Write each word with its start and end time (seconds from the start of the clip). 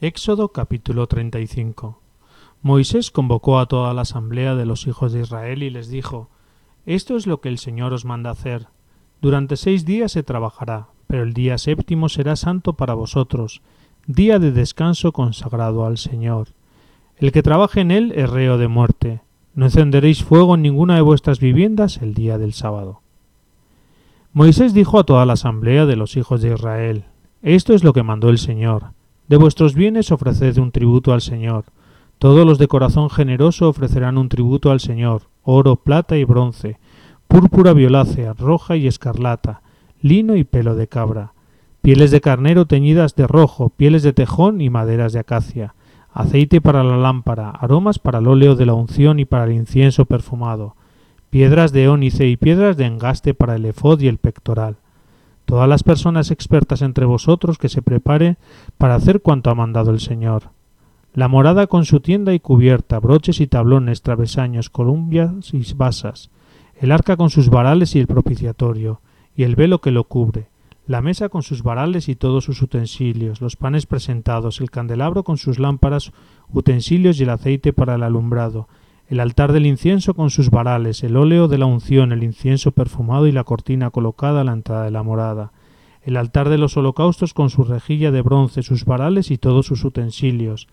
Éxodo 0.00 0.52
capítulo 0.52 1.08
35 1.08 1.98
Moisés 2.62 3.10
convocó 3.10 3.58
a 3.58 3.66
toda 3.66 3.92
la 3.94 4.02
asamblea 4.02 4.54
de 4.54 4.64
los 4.64 4.86
hijos 4.86 5.12
de 5.12 5.22
Israel 5.22 5.64
y 5.64 5.70
les 5.70 5.88
dijo 5.88 6.28
Esto 6.86 7.16
es 7.16 7.26
lo 7.26 7.40
que 7.40 7.48
el 7.48 7.58
Señor 7.58 7.92
os 7.92 8.04
manda 8.04 8.30
hacer. 8.30 8.68
Durante 9.20 9.56
seis 9.56 9.84
días 9.84 10.12
se 10.12 10.22
trabajará, 10.22 10.86
pero 11.08 11.24
el 11.24 11.32
día 11.32 11.58
séptimo 11.58 12.08
será 12.08 12.36
santo 12.36 12.74
para 12.74 12.94
vosotros, 12.94 13.60
día 14.06 14.38
de 14.38 14.52
descanso 14.52 15.10
consagrado 15.10 15.84
al 15.84 15.98
Señor. 15.98 16.50
El 17.16 17.32
que 17.32 17.42
trabaje 17.42 17.80
en 17.80 17.90
él 17.90 18.12
es 18.14 18.30
reo 18.30 18.56
de 18.56 18.68
muerte. 18.68 19.22
No 19.56 19.64
encenderéis 19.64 20.22
fuego 20.22 20.54
en 20.54 20.62
ninguna 20.62 20.94
de 20.94 21.02
vuestras 21.02 21.40
viviendas 21.40 21.96
el 22.02 22.14
día 22.14 22.38
del 22.38 22.52
sábado. 22.52 23.00
Moisés 24.32 24.74
dijo 24.74 25.00
a 25.00 25.04
toda 25.04 25.26
la 25.26 25.32
asamblea 25.32 25.86
de 25.86 25.96
los 25.96 26.16
hijos 26.16 26.40
de 26.40 26.54
Israel 26.54 27.06
Esto 27.42 27.74
es 27.74 27.82
lo 27.82 27.92
que 27.92 28.04
mandó 28.04 28.28
el 28.28 28.38
Señor. 28.38 28.96
De 29.28 29.36
vuestros 29.36 29.74
bienes 29.74 30.10
ofreced 30.10 30.56
un 30.56 30.72
tributo 30.72 31.12
al 31.12 31.20
Señor. 31.20 31.66
Todos 32.18 32.46
los 32.46 32.56
de 32.56 32.66
corazón 32.66 33.10
generoso 33.10 33.68
ofrecerán 33.68 34.16
un 34.16 34.30
tributo 34.30 34.70
al 34.70 34.80
Señor, 34.80 35.24
oro, 35.42 35.76
plata 35.76 36.16
y 36.16 36.24
bronce, 36.24 36.78
púrpura 37.28 37.74
violácea, 37.74 38.32
roja 38.32 38.76
y 38.76 38.86
escarlata, 38.86 39.60
lino 40.00 40.34
y 40.34 40.44
pelo 40.44 40.76
de 40.76 40.88
cabra, 40.88 41.34
pieles 41.82 42.10
de 42.10 42.22
carnero 42.22 42.64
teñidas 42.64 43.16
de 43.16 43.26
rojo, 43.26 43.68
pieles 43.68 44.02
de 44.02 44.14
tejón 44.14 44.62
y 44.62 44.70
maderas 44.70 45.12
de 45.12 45.18
acacia, 45.18 45.74
aceite 46.10 46.62
para 46.62 46.82
la 46.82 46.96
lámpara, 46.96 47.50
aromas 47.50 47.98
para 47.98 48.20
el 48.20 48.28
óleo 48.28 48.56
de 48.56 48.64
la 48.64 48.72
unción 48.72 49.20
y 49.20 49.26
para 49.26 49.44
el 49.44 49.52
incienso 49.52 50.06
perfumado, 50.06 50.74
piedras 51.28 51.72
de 51.72 51.90
ónice 51.90 52.26
y 52.28 52.38
piedras 52.38 52.78
de 52.78 52.86
engaste 52.86 53.34
para 53.34 53.56
el 53.56 53.66
efod 53.66 54.00
y 54.00 54.08
el 54.08 54.16
pectoral. 54.16 54.78
Todas 55.48 55.66
las 55.66 55.82
personas 55.82 56.30
expertas 56.30 56.82
entre 56.82 57.06
vosotros 57.06 57.56
que 57.56 57.70
se 57.70 57.80
preparen 57.80 58.36
para 58.76 58.96
hacer 58.96 59.22
cuanto 59.22 59.48
ha 59.48 59.54
mandado 59.54 59.92
el 59.92 59.98
Señor. 59.98 60.50
La 61.14 61.26
morada 61.26 61.68
con 61.68 61.86
su 61.86 62.00
tienda 62.00 62.34
y 62.34 62.38
cubierta, 62.38 63.00
broches 63.00 63.40
y 63.40 63.46
tablones, 63.46 64.02
travesaños, 64.02 64.68
columbias 64.68 65.54
y 65.54 65.64
basas, 65.72 66.28
el 66.78 66.92
arca 66.92 67.16
con 67.16 67.30
sus 67.30 67.48
varales 67.48 67.96
y 67.96 67.98
el 67.98 68.06
propiciatorio, 68.06 69.00
y 69.34 69.44
el 69.44 69.56
velo 69.56 69.80
que 69.80 69.90
lo 69.90 70.04
cubre, 70.04 70.48
la 70.86 71.00
mesa 71.00 71.30
con 71.30 71.42
sus 71.42 71.62
varales 71.62 72.10
y 72.10 72.14
todos 72.14 72.44
sus 72.44 72.60
utensilios, 72.60 73.40
los 73.40 73.56
panes 73.56 73.86
presentados, 73.86 74.60
el 74.60 74.70
candelabro 74.70 75.22
con 75.22 75.38
sus 75.38 75.58
lámparas, 75.58 76.12
utensilios 76.52 77.18
y 77.20 77.22
el 77.22 77.30
aceite 77.30 77.72
para 77.72 77.94
el 77.94 78.02
alumbrado, 78.02 78.68
el 79.08 79.20
altar 79.20 79.52
del 79.52 79.64
incienso 79.64 80.12
con 80.12 80.28
sus 80.28 80.50
varales, 80.50 81.02
el 81.02 81.16
óleo 81.16 81.48
de 81.48 81.56
la 81.56 81.64
unción, 81.64 82.12
el 82.12 82.22
incienso 82.22 82.72
perfumado 82.72 83.26
y 83.26 83.32
la 83.32 83.44
cortina 83.44 83.90
colocada 83.90 84.42
a 84.42 84.44
la 84.44 84.52
entrada 84.52 84.84
de 84.84 84.90
la 84.90 85.02
morada, 85.02 85.50
el 86.02 86.16
altar 86.18 86.50
de 86.50 86.58
los 86.58 86.76
holocaustos 86.76 87.32
con 87.32 87.48
su 87.48 87.64
rejilla 87.64 88.10
de 88.10 88.20
bronce, 88.20 88.62
sus 88.62 88.84
varales 88.84 89.30
y 89.30 89.38
todos 89.38 89.64
sus 89.64 89.82
utensilios, 89.84 90.68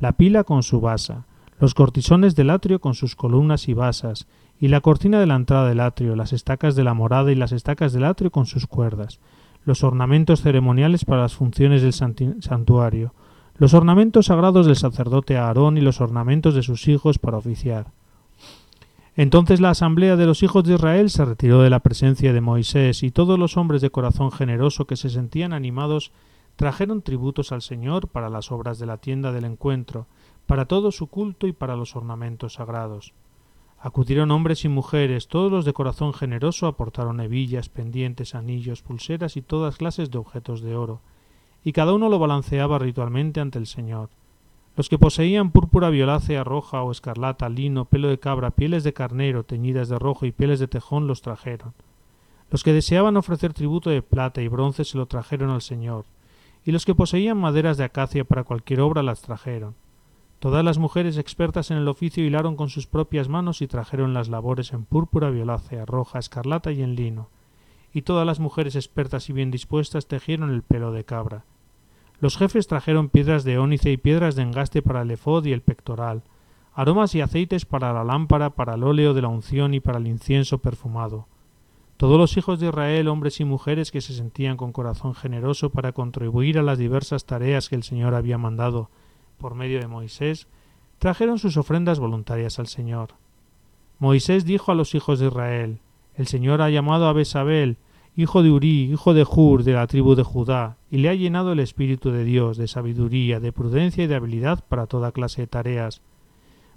la 0.00 0.12
pila 0.12 0.44
con 0.44 0.62
su 0.62 0.80
basa, 0.82 1.24
los 1.58 1.74
cortisones 1.74 2.36
del 2.36 2.50
atrio 2.50 2.78
con 2.78 2.94
sus 2.94 3.16
columnas 3.16 3.68
y 3.68 3.74
basas, 3.74 4.26
y 4.60 4.68
la 4.68 4.80
cortina 4.80 5.18
de 5.18 5.26
la 5.26 5.36
entrada 5.36 5.68
del 5.68 5.80
atrio, 5.80 6.14
las 6.14 6.34
estacas 6.34 6.76
de 6.76 6.84
la 6.84 6.92
morada 6.92 7.32
y 7.32 7.36
las 7.36 7.52
estacas 7.52 7.94
del 7.94 8.04
atrio 8.04 8.30
con 8.30 8.44
sus 8.44 8.66
cuerdas, 8.66 9.18
los 9.64 9.82
ornamentos 9.82 10.42
ceremoniales 10.42 11.04
para 11.06 11.22
las 11.22 11.34
funciones 11.34 11.82
del 11.82 11.92
santuario, 11.92 13.14
los 13.58 13.74
ornamentos 13.74 14.26
sagrados 14.26 14.66
del 14.66 14.76
sacerdote 14.76 15.36
Aarón 15.36 15.76
y 15.76 15.80
los 15.80 16.00
ornamentos 16.00 16.54
de 16.54 16.62
sus 16.62 16.86
hijos 16.86 17.18
para 17.18 17.38
oficiar. 17.38 17.92
Entonces 19.16 19.60
la 19.60 19.70
asamblea 19.70 20.14
de 20.14 20.26
los 20.26 20.44
hijos 20.44 20.62
de 20.62 20.74
Israel 20.74 21.10
se 21.10 21.24
retiró 21.24 21.62
de 21.62 21.70
la 21.70 21.80
presencia 21.80 22.32
de 22.32 22.40
Moisés, 22.40 23.02
y 23.02 23.10
todos 23.10 23.36
los 23.36 23.56
hombres 23.56 23.82
de 23.82 23.90
corazón 23.90 24.30
generoso 24.30 24.86
que 24.86 24.94
se 24.94 25.10
sentían 25.10 25.52
animados 25.52 26.12
trajeron 26.54 27.02
tributos 27.02 27.50
al 27.50 27.60
Señor 27.60 28.06
para 28.06 28.30
las 28.30 28.52
obras 28.52 28.78
de 28.78 28.86
la 28.86 28.98
tienda 28.98 29.32
del 29.32 29.44
encuentro, 29.44 30.06
para 30.46 30.66
todo 30.66 30.92
su 30.92 31.08
culto 31.08 31.48
y 31.48 31.52
para 31.52 31.74
los 31.74 31.96
ornamentos 31.96 32.54
sagrados. 32.54 33.12
Acudieron 33.80 34.30
hombres 34.30 34.64
y 34.64 34.68
mujeres, 34.68 35.26
todos 35.26 35.50
los 35.50 35.64
de 35.64 35.72
corazón 35.72 36.14
generoso 36.14 36.68
aportaron 36.68 37.20
hebillas, 37.20 37.68
pendientes, 37.68 38.36
anillos, 38.36 38.82
pulseras 38.82 39.36
y 39.36 39.42
todas 39.42 39.76
clases 39.76 40.12
de 40.12 40.18
objetos 40.18 40.62
de 40.62 40.76
oro, 40.76 41.00
y 41.64 41.72
cada 41.72 41.92
uno 41.92 42.08
lo 42.08 42.18
balanceaba 42.18 42.78
ritualmente 42.78 43.40
ante 43.40 43.58
el 43.58 43.66
Señor. 43.66 44.10
Los 44.76 44.88
que 44.88 44.98
poseían 44.98 45.50
púrpura 45.50 45.90
violácea, 45.90 46.44
roja 46.44 46.82
o 46.82 46.92
escarlata, 46.92 47.48
lino, 47.48 47.86
pelo 47.86 48.08
de 48.08 48.20
cabra, 48.20 48.52
pieles 48.52 48.84
de 48.84 48.92
carnero 48.92 49.42
teñidas 49.42 49.88
de 49.88 49.98
rojo 49.98 50.24
y 50.24 50.32
pieles 50.32 50.60
de 50.60 50.68
tejón 50.68 51.06
los 51.06 51.20
trajeron. 51.20 51.74
Los 52.50 52.62
que 52.62 52.72
deseaban 52.72 53.16
ofrecer 53.16 53.52
tributo 53.52 53.90
de 53.90 54.02
plata 54.02 54.40
y 54.40 54.48
bronce 54.48 54.84
se 54.84 54.96
lo 54.96 55.06
trajeron 55.06 55.50
al 55.50 55.62
Señor, 55.62 56.04
y 56.64 56.72
los 56.72 56.86
que 56.86 56.94
poseían 56.94 57.38
maderas 57.38 57.76
de 57.76 57.84
acacia 57.84 58.24
para 58.24 58.44
cualquier 58.44 58.80
obra 58.80 59.02
las 59.02 59.20
trajeron. 59.20 59.74
Todas 60.38 60.64
las 60.64 60.78
mujeres 60.78 61.18
expertas 61.18 61.72
en 61.72 61.78
el 61.78 61.88
oficio 61.88 62.24
hilaron 62.24 62.54
con 62.54 62.68
sus 62.70 62.86
propias 62.86 63.28
manos 63.28 63.60
y 63.60 63.66
trajeron 63.66 64.14
las 64.14 64.28
labores 64.28 64.72
en 64.72 64.84
púrpura, 64.84 65.30
violácea, 65.30 65.84
roja, 65.84 66.20
escarlata 66.20 66.70
y 66.70 66.82
en 66.82 66.94
lino. 66.94 67.28
Y 67.92 68.02
todas 68.02 68.26
las 68.26 68.40
mujeres 68.40 68.76
expertas 68.76 69.28
y 69.30 69.32
bien 69.32 69.50
dispuestas 69.50 70.06
tejieron 70.06 70.50
el 70.50 70.62
pelo 70.62 70.92
de 70.92 71.04
cabra. 71.04 71.44
Los 72.20 72.36
jefes 72.36 72.66
trajeron 72.66 73.08
piedras 73.08 73.44
de 73.44 73.58
ónice 73.58 73.92
y 73.92 73.96
piedras 73.96 74.34
de 74.34 74.42
engaste 74.42 74.82
para 74.82 75.02
el 75.02 75.10
efod 75.10 75.44
y 75.44 75.52
el 75.52 75.62
pectoral, 75.62 76.22
aromas 76.74 77.14
y 77.14 77.20
aceites 77.20 77.64
para 77.64 77.92
la 77.92 78.04
lámpara, 78.04 78.50
para 78.50 78.74
el 78.74 78.84
óleo 78.84 79.14
de 79.14 79.22
la 79.22 79.28
unción 79.28 79.74
y 79.74 79.80
para 79.80 79.98
el 79.98 80.06
incienso 80.06 80.58
perfumado. 80.58 81.26
Todos 81.96 82.18
los 82.18 82.36
hijos 82.36 82.60
de 82.60 82.68
Israel, 82.68 83.08
hombres 83.08 83.40
y 83.40 83.44
mujeres 83.44 83.90
que 83.90 84.00
se 84.00 84.14
sentían 84.14 84.56
con 84.56 84.72
corazón 84.72 85.14
generoso 85.14 85.70
para 85.70 85.92
contribuir 85.92 86.58
a 86.58 86.62
las 86.62 86.78
diversas 86.78 87.24
tareas 87.24 87.68
que 87.68 87.74
el 87.74 87.82
Señor 87.82 88.14
había 88.14 88.38
mandado, 88.38 88.90
por 89.38 89.54
medio 89.54 89.80
de 89.80 89.88
Moisés, 89.88 90.46
trajeron 90.98 91.38
sus 91.38 91.56
ofrendas 91.56 91.98
voluntarias 91.98 92.58
al 92.58 92.68
Señor. 92.68 93.14
Moisés 93.98 94.44
dijo 94.44 94.70
a 94.70 94.76
los 94.76 94.94
hijos 94.94 95.18
de 95.18 95.26
Israel, 95.26 95.80
El 96.18 96.26
Señor 96.26 96.62
ha 96.62 96.68
llamado 96.68 97.06
a 97.06 97.12
Besabel, 97.12 97.76
hijo 98.16 98.42
de 98.42 98.50
Urí, 98.50 98.90
hijo 98.90 99.14
de 99.14 99.22
Hur, 99.24 99.62
de 99.62 99.74
la 99.74 99.86
tribu 99.86 100.16
de 100.16 100.24
Judá, 100.24 100.76
y 100.90 100.98
le 100.98 101.10
ha 101.10 101.14
llenado 101.14 101.52
el 101.52 101.60
Espíritu 101.60 102.10
de 102.10 102.24
Dios, 102.24 102.56
de 102.56 102.66
sabiduría, 102.66 103.38
de 103.38 103.52
prudencia 103.52 104.02
y 104.02 104.08
de 104.08 104.16
habilidad 104.16 104.64
para 104.68 104.88
toda 104.88 105.12
clase 105.12 105.42
de 105.42 105.46
tareas, 105.46 106.02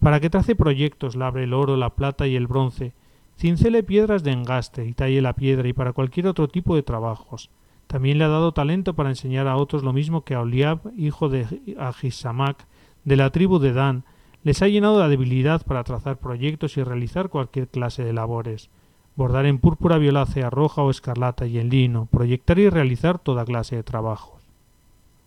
para 0.00 0.20
que 0.20 0.30
trace 0.30 0.56
proyectos, 0.56 1.16
labre 1.16 1.44
el 1.44 1.52
oro, 1.52 1.76
la 1.76 1.90
plata 1.90 2.26
y 2.26 2.34
el 2.34 2.46
bronce, 2.46 2.94
cincele 3.36 3.82
piedras 3.82 4.22
de 4.22 4.32
engaste 4.32 4.86
y 4.86 4.94
talle 4.94 5.20
la 5.20 5.34
piedra 5.34 5.68
y 5.68 5.74
para 5.74 5.92
cualquier 5.92 6.28
otro 6.28 6.48
tipo 6.48 6.74
de 6.74 6.82
trabajos, 6.82 7.50
también 7.88 8.16
le 8.16 8.24
ha 8.24 8.28
dado 8.28 8.52
talento 8.52 8.94
para 8.94 9.10
enseñar 9.10 9.48
a 9.48 9.56
otros 9.56 9.82
lo 9.82 9.92
mismo 9.92 10.24
que 10.24 10.34
a 10.34 10.40
Oliab, 10.40 10.80
hijo 10.96 11.28
de 11.28 11.46
Ahisamac, 11.78 12.66
de 13.04 13.16
la 13.16 13.28
tribu 13.28 13.58
de 13.58 13.74
Dan, 13.74 14.04
les 14.44 14.62
ha 14.62 14.68
llenado 14.68 14.98
de 15.02 15.10
debilidad 15.10 15.60
para 15.66 15.84
trazar 15.84 16.16
proyectos 16.16 16.78
y 16.78 16.82
realizar 16.82 17.28
cualquier 17.28 17.68
clase 17.68 18.02
de 18.02 18.14
labores, 18.14 18.70
bordar 19.16 19.46
en 19.46 19.58
púrpura 19.58 19.98
violácea 19.98 20.50
roja 20.50 20.82
o 20.82 20.90
escarlata 20.90 21.46
y 21.46 21.58
en 21.58 21.70
lino, 21.70 22.06
proyectar 22.06 22.58
y 22.58 22.68
realizar 22.68 23.18
toda 23.18 23.44
clase 23.44 23.76
de 23.76 23.82
trabajo. 23.82 24.35